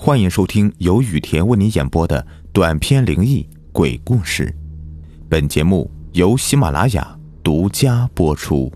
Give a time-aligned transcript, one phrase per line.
[0.00, 4.54] 欢迎收听由雨田为你演播的短篇灵异鬼故事。
[5.28, 8.72] 本节目由喜马拉雅独家播出。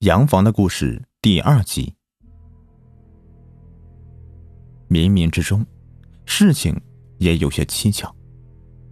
[0.00, 1.94] 洋房的故事第二集。
[4.88, 5.64] 冥冥之中，
[6.26, 6.78] 事情
[7.18, 8.12] 也有些蹊跷。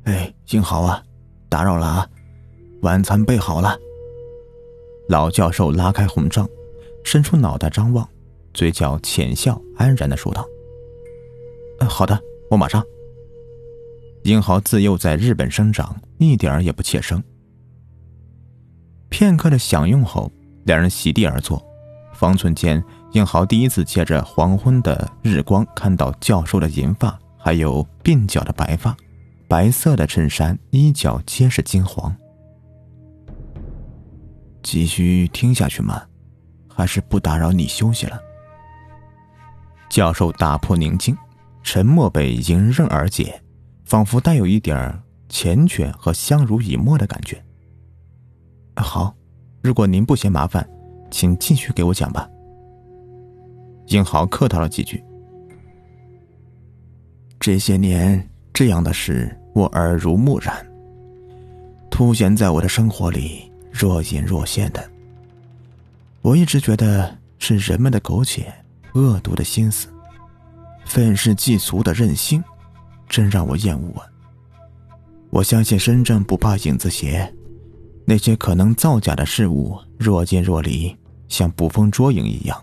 [0.04, 1.02] 哎，幸好啊，
[1.48, 2.08] 打扰了啊，
[2.82, 3.76] 晚餐备好了。
[5.08, 6.48] 老教授拉开红帐，
[7.02, 8.08] 伸出脑袋张望。
[8.54, 10.46] 嘴角浅笑，安然的说道
[11.80, 12.18] ：“嗯，好的，
[12.50, 12.82] 我马上。”
[14.24, 17.22] 英豪自幼在日本生长，一点儿也不怯生。
[19.08, 20.30] 片刻的享用后，
[20.64, 21.62] 两人席地而坐。
[22.12, 28.94] 方寸间，英豪第一次借着黄昏的日光，看到教授的银发，还有鬓角的白发，
[29.48, 32.14] 白色的衬衫衣角皆是金黄。
[34.62, 36.02] 继续听下去吗？
[36.68, 38.20] 还是不打扰你休息了？
[39.88, 41.16] 教授打破宁静，
[41.62, 43.40] 沉默被迎刃而解，
[43.84, 44.76] 仿佛带有一点
[45.28, 47.42] 缱绻和相濡以沫的感觉。
[48.76, 49.14] 好，
[49.62, 50.68] 如果您不嫌麻烦，
[51.10, 52.28] 请继续给我讲吧。
[53.86, 55.02] 英豪客套了几句。
[57.38, 60.66] 这些年，这样的事我耳濡目染，
[61.90, 64.90] 凸显在我的生活里若隐若现的。
[66.22, 68.52] 我一直觉得是人们的苟且。
[68.94, 69.86] 恶毒的心思，
[70.90, 72.42] 愤世嫉俗的任性，
[73.08, 74.04] 真让我厌恶啊！
[75.30, 77.32] 我相信身正不怕影子斜，
[78.04, 80.92] 那些可能造假的事物若即若离，
[81.28, 82.60] 像捕风捉影一样。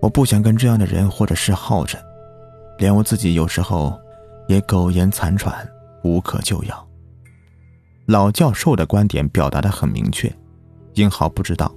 [0.00, 2.00] 我不想跟这样的人或者是耗着，
[2.78, 3.98] 连我自己有时候
[4.46, 5.68] 也苟延残喘，
[6.04, 6.88] 无可救药。
[8.06, 10.32] 老教授的观点表达的很明确，
[10.94, 11.74] 英豪不知道，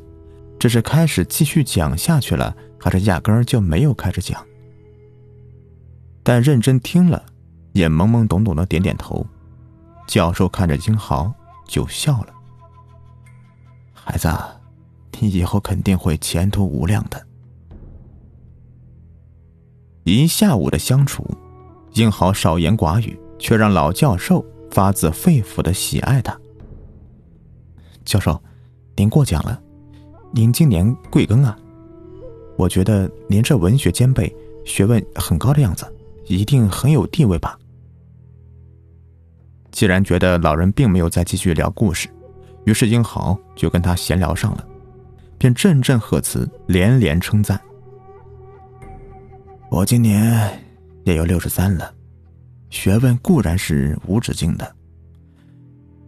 [0.60, 2.56] 这是开始继续讲下去了。
[2.80, 4.46] 还是压根儿就没有开始讲，
[6.24, 7.22] 但认真听了，
[7.74, 9.26] 也懵懵懂懂的点点头。
[10.08, 11.34] 教授看着金豪
[11.68, 12.34] 就笑了
[13.94, 14.30] ：“孩子，
[15.20, 17.26] 你以后肯定会前途无量的。”
[20.04, 21.26] 一下午的相处，
[21.94, 26.38] 英豪少言寡语，却让老教授发自肺腑的喜爱他。
[28.04, 28.42] 教授，
[28.98, 29.62] 您过奖了，
[30.34, 31.58] 您今年贵庚啊？
[32.58, 34.34] 我觉得您这文学兼备，
[34.66, 35.86] 学问很高的样子，
[36.28, 37.58] 一定很有地位吧？
[39.72, 42.08] 既然觉得老人并没有再继续聊故事，
[42.66, 44.66] 于是英豪就跟他闲聊上了，
[45.38, 47.60] 便阵阵贺词，连连称赞。
[49.72, 50.62] 我今年
[51.04, 51.92] 也有六十三了，
[52.70, 54.76] 学问固然是无止境的，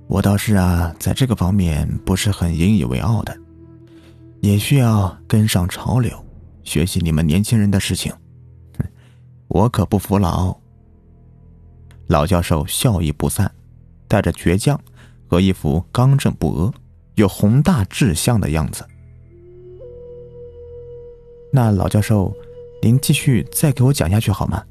[0.08, 3.36] 我倒是啊，在这个方面不是很引以为傲的，
[4.42, 6.24] 也需要跟上潮流。
[6.64, 8.14] 学习你们年轻人的事情，
[9.48, 10.56] 我可不服老。
[12.08, 13.52] 老教授笑意不散，
[14.08, 14.80] 带着倔强
[15.28, 16.74] 和一副刚正不阿、
[17.16, 18.86] 有宏大志向的样子。
[21.52, 22.36] 那老教授，
[22.82, 24.64] 您继续再给我讲下去好吗？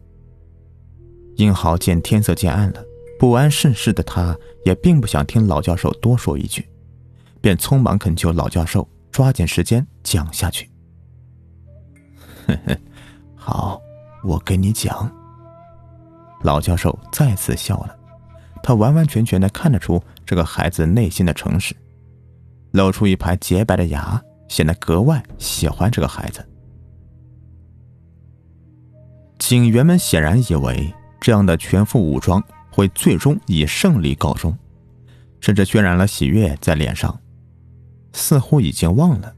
[1.36, 2.84] 英豪见天色渐暗了，
[3.18, 6.68] 不谙世事的他也并不想听老教授多说一句，
[7.40, 10.70] 便匆忙恳求老教授抓紧时间讲下去。
[12.46, 12.78] 呵呵，
[13.34, 13.80] 好，
[14.24, 15.10] 我跟你讲。
[16.42, 17.96] 老教授再次笑了，
[18.62, 21.74] 他完完全全的看得出这个孩子内心的诚实，
[22.72, 26.46] 露出一排洁白的牙，显得格外喜欢这个孩子。
[29.38, 34.56] 警员们显然以为这样的全副武装会最终以胜利告终，
[35.40, 37.18] 甚至渲染了喜悦在脸上，
[38.12, 39.34] 似乎已经忘了。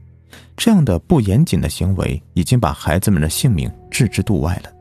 [0.55, 4.71] 这样的不严谨的行为已经把孩子们的性命置之度外了。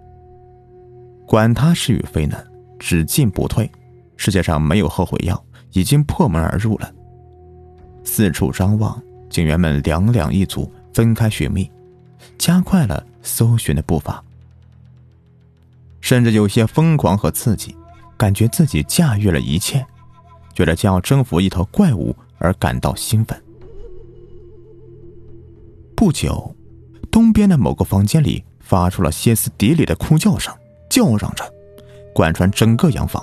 [1.26, 2.38] 管他是与非呢，
[2.78, 3.70] 只进不退。
[4.16, 6.90] 世界上没有后悔药，已经破门而入了。
[8.04, 11.70] 四处张望，警员们两两一组，分开寻觅，
[12.38, 14.22] 加快了搜寻的步伐，
[16.00, 17.76] 甚至有些疯狂和刺激，
[18.16, 19.84] 感觉自己驾驭了一切，
[20.54, 23.38] 觉得将要征服一头怪物而感到兴奋。
[25.94, 26.54] 不久，
[27.10, 30.54] 东边的某个房间里发出了歇斯底里的哭叫声，
[30.96, 31.44] 叫嚷着，
[32.14, 33.22] 贯穿整个洋房。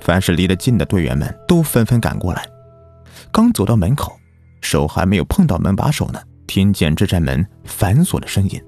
[0.00, 2.48] 凡是离得近的队员们都纷纷赶过来。
[3.30, 4.18] 刚走到门口，
[4.62, 8.58] 手还没有碰到门把手呢，听见这扇门反锁的声音，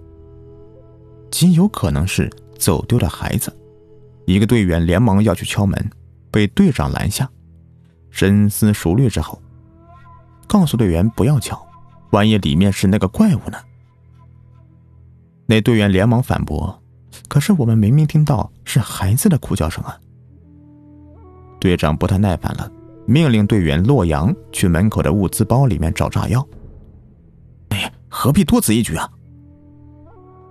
[1.31, 3.50] 极有可能是走丢的孩子。
[4.27, 5.91] 一个队员连忙要去敲门，
[6.31, 7.27] 被队长拦下。
[8.11, 9.41] 深思熟虑之后，
[10.47, 11.59] 告诉队员不要敲。
[12.11, 13.56] 万一里面是那个怪物呢？
[15.47, 16.79] 那队员连忙反驳
[17.28, 19.99] ：“可是我们明明听到是孩子的哭叫声啊！
[21.60, 22.70] 队长不太耐烦了，
[23.06, 26.46] 命令队员洛阳去门口的物资包里面找炸药。
[27.70, 29.08] 哎，何必多此一举啊？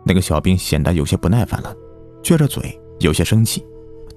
[0.05, 1.75] 那个小兵显得有些不耐烦了，
[2.23, 3.65] 撅着嘴，有些生气。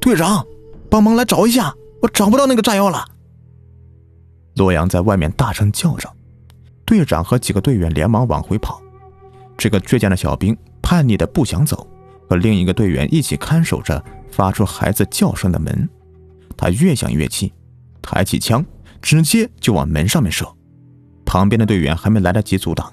[0.00, 0.44] 队长，
[0.90, 3.04] 帮忙来找一下，我找不到那个炸药了。
[4.56, 6.10] 洛阳在外面大声叫着，
[6.84, 8.80] 队长和几个队员连忙往回跑。
[9.56, 11.86] 这个倔强的小兵叛逆的不想走，
[12.30, 15.88] 和另一个队员一起看守着发出孩子叫声的门。
[16.56, 17.52] 他越想越气，
[18.00, 18.64] 抬起枪
[19.02, 20.46] 直接就往门上面射。
[21.26, 22.92] 旁边的队员还没来得及阻挡，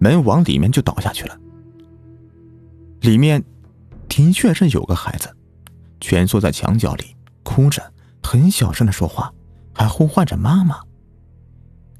[0.00, 1.38] 门往里面就倒下去了。
[3.02, 3.44] 里面
[4.08, 5.32] 的确是有个孩子，
[6.00, 7.14] 蜷缩在墙角里，
[7.44, 7.80] 哭着，
[8.20, 9.32] 很小声的说话，
[9.72, 10.80] 还呼唤着妈妈。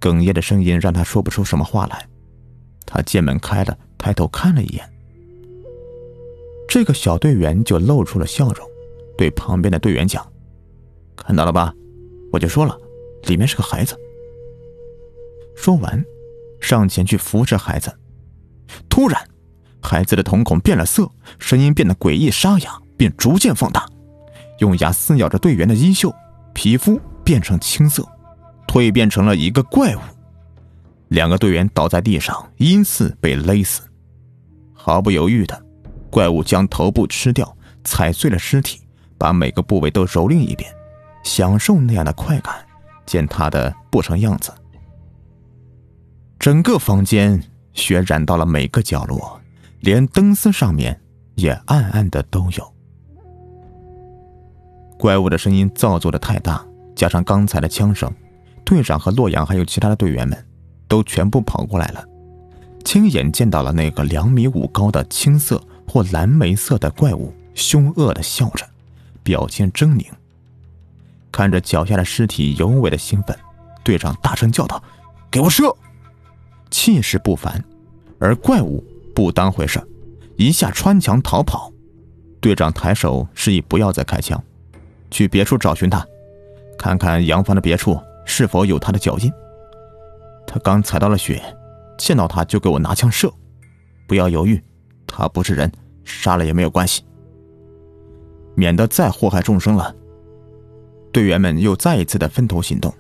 [0.01, 2.09] 哽咽的声音让他说不出什么话来。
[2.85, 4.92] 他见门开了，抬头看了一眼，
[6.73, 8.67] 这个小队员就露出了笑容，
[9.19, 10.27] 对旁边的队员讲
[11.15, 11.71] ：“看到了吧，
[12.33, 12.75] 我就说了，
[13.25, 13.95] 里面是个孩子。”
[15.55, 16.03] 说完，
[16.63, 17.95] 上前去扶着孩子，
[18.89, 19.23] 突然。
[19.83, 21.07] 孩子的瞳孔变了色，
[21.39, 23.87] 声音变得诡异沙哑，并逐渐放大，
[24.61, 26.11] 用牙撕咬着队员的衣袖，
[26.55, 28.03] 皮肤变成青色，
[28.67, 30.01] 蜕变成了一个怪物。
[31.09, 33.83] 两个队员倒在地上，依次被勒死。
[34.73, 35.62] 毫不犹豫的，
[36.13, 38.83] 怪物将头部吃掉，踩碎了尸体，
[39.19, 40.71] 把每个部位都蹂躏一遍，
[41.25, 42.55] 享受那样的快感，
[43.07, 44.53] 见他的不成样子。
[46.39, 47.43] 整个房间
[47.73, 49.41] 血染到了每个角落。
[49.83, 50.97] 连灯丝上面
[51.35, 52.73] 也暗暗的都有。
[54.97, 56.65] 怪物的声音造作的太大，
[56.95, 58.09] 加上刚才的枪声，
[58.65, 60.39] 队长和洛阳还有其他的队员们，
[60.87, 62.05] 都全部跑过来了，
[62.85, 65.61] 亲眼见到了那个两米五高的青色
[65.93, 68.67] 或蓝莓色的怪物，凶恶的笑着，
[69.23, 70.07] 表情狰狞。
[71.31, 73.39] 看着脚下的尸体，尤为的兴奋，
[73.85, 74.83] 队长大声叫道
[75.31, 75.65] ：“给我射！”
[76.73, 77.63] 气势不凡，
[78.19, 78.83] 而怪物。
[79.15, 79.79] 不当回事，
[80.37, 81.71] 一下穿墙逃跑。
[82.41, 84.43] 队长抬手示意不要再开枪，
[85.11, 86.03] 去别处找寻他，
[86.79, 89.31] 看看洋房的别处是否有他的脚印。
[90.47, 91.43] 他刚踩到了血，
[91.99, 93.31] 见到他就给我拿枪射，
[94.09, 94.59] 不要犹豫，
[95.07, 95.71] 他不是人，
[96.05, 97.03] 杀了也没有关系，
[98.55, 99.95] 免得再祸害众生了。
[101.13, 102.93] 队员们又再一次的分头行动，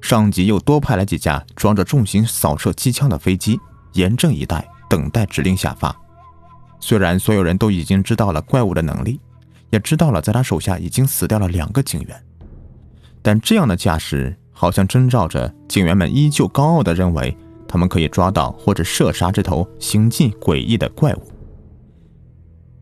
[0.00, 3.58] 上级又多派了几架装着重型扫射机枪的飞机，
[3.92, 4.66] 严阵以待。
[4.90, 5.94] 等待指令下发。
[6.80, 9.20] 虽然所有人都已经知道了怪物的能力，
[9.68, 12.24] 也知道了在他手下已经死掉了两个警员，
[13.20, 17.36] 但这样的架势好像征兆着警员们依旧高傲的认为
[17.68, 21.22] 他们可以抓到或者射杀这头行迹诡异的怪物。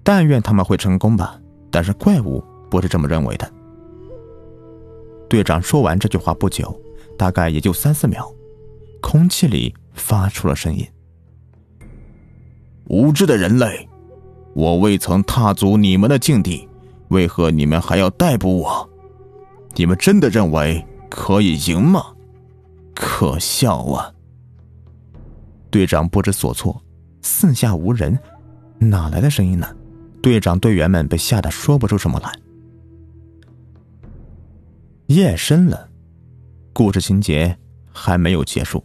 [0.06, 1.36] 但愿他们会成功吧。
[1.68, 3.52] 但是怪物不是这么认为的。
[5.28, 6.80] 队长说完这句话不久，
[7.18, 8.32] 大概也就三四秒，
[9.02, 10.86] 空气里发出了声音。
[12.84, 13.88] 无知的人类，
[14.54, 16.68] 我未曾踏足你们的境地，
[17.08, 18.88] 为何你们还要逮捕我？
[19.74, 22.06] 你们真的认为可以赢吗？
[22.94, 24.10] 可笑啊！
[25.68, 26.80] 队长不知所措，
[27.22, 28.16] 四下无人，
[28.78, 29.68] 哪来的声音呢？
[30.26, 32.36] 队长队员们被吓得说不出什么来。
[35.06, 35.88] 夜深了，
[36.72, 37.56] 故事情节
[37.92, 38.82] 还没有结束。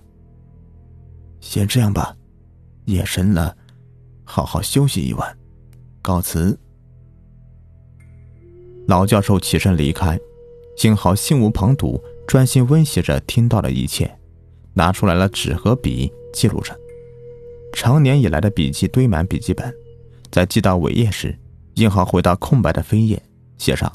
[1.40, 2.16] 先这样吧，
[2.86, 3.58] 夜深了。
[4.24, 5.36] 好好休息一晚，
[6.00, 6.56] 告辞。
[8.88, 10.20] 老教授起身离开，
[10.78, 14.16] 金豪心无旁骛，专心温习着听到的一切，
[14.76, 16.80] 拿出来了纸和笔记录着。
[17.74, 19.76] 长年以来的笔记堆满笔记本，
[20.32, 21.38] 在寄到尾页时，
[21.76, 23.22] 金豪回到空白的扉页，
[23.58, 23.92] 写上：“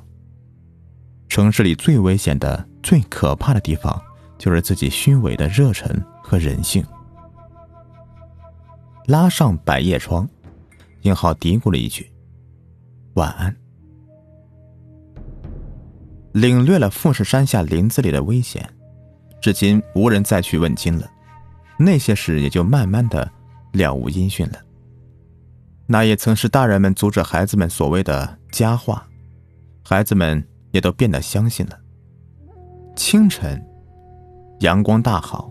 [1.28, 4.00] 城市里最危险的、最可怕的地方，
[4.37, 6.85] 就是自己虚伪的热忱和人性。”
[9.07, 10.28] 拉上百叶窗，
[11.02, 12.12] 英浩嘀咕了一句
[13.14, 13.57] ：“晚安。”
[16.35, 18.69] 领略了富士山下林子里的危险，
[19.40, 21.11] 至今无人再去问津了。
[21.78, 23.31] 那些事也就慢慢的
[23.73, 24.59] 了无音讯了。
[25.87, 29.07] 那也曾是大人们阻止孩子们所谓的佳话，
[29.85, 31.78] 孩子们也都变得相信了。
[32.97, 33.64] 清晨，
[34.61, 35.50] 阳光大好。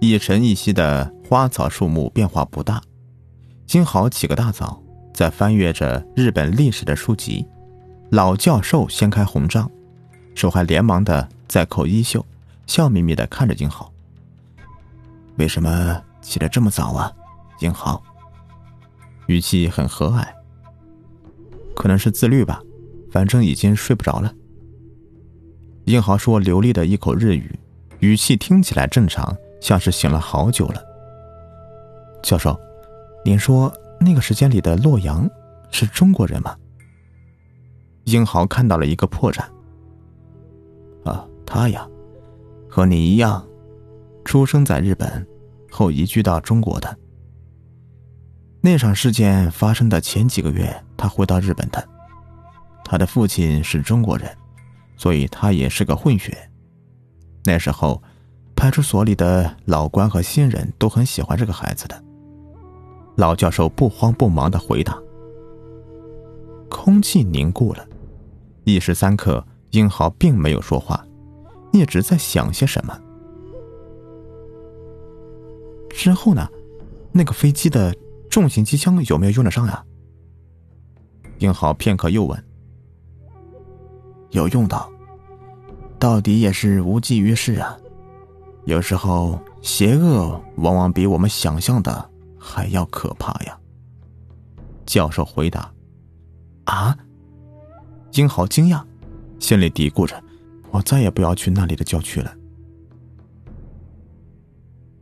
[0.00, 2.82] 一晨一夕的花草树木变化不大。
[3.66, 4.82] 金豪起个大早，
[5.14, 7.46] 在翻阅着日本历史的书籍。
[8.10, 9.70] 老教授掀开红帐，
[10.34, 12.26] 手还连忙的在扣衣袖，
[12.66, 13.90] 笑眯眯的看着金豪。
[15.36, 17.10] 为什么起得这么早啊，
[17.56, 18.02] 金豪？
[19.32, 20.26] 语气很和蔼。
[21.74, 22.60] 可能是自律吧，
[23.10, 24.30] 反正已经睡不着了。
[25.86, 27.58] 英豪说流利的一口日语，
[28.00, 30.82] 语气听起来正常，像是醒了好久了。
[32.22, 32.58] 教授，
[33.24, 35.28] 您说那个时间里的洛阳
[35.70, 36.54] 是中国人吗？
[38.04, 39.42] 英豪看到了一个破绽。
[41.04, 41.88] 啊，他呀，
[42.68, 43.44] 和你一样，
[44.26, 45.26] 出生在日本，
[45.70, 46.98] 后移居到中国的。
[48.64, 51.88] 那场事件发生的前几个月，他回到日本的。
[52.84, 54.30] 他的父亲是中国人，
[54.96, 56.48] 所以他也是个混血。
[57.44, 58.00] 那时候，
[58.54, 62.04] 派出所里的老官和新人都很喜欢这个孩子的。
[63.16, 64.96] 老教授不慌不忙的回答。
[66.70, 67.84] 空气凝固了，
[68.62, 71.04] 一时三刻，英豪并没有说话，
[71.72, 72.96] 一直在想些什么。
[75.90, 76.48] 之后呢？
[77.10, 77.92] 那个飞机的。
[78.32, 79.84] 重型机枪有没有用得上呀？
[81.40, 82.44] 英豪片刻又问
[84.32, 84.90] ：“有用到，
[85.98, 87.76] 到底也是无济于事啊。
[88.64, 93.60] 有时候邪恶往往比我们想象的还要可怕呀。”
[94.86, 95.70] 教授回答
[96.64, 96.96] ：“啊！”
[98.14, 98.82] 英豪惊讶，
[99.38, 100.18] 心里嘀咕着
[100.72, 102.34] ：“我再也不要去那里的郊区了。”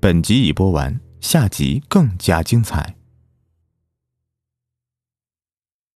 [0.00, 2.96] 本集已播完，下集更加精彩。